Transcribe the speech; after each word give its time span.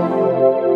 Música 0.00 0.69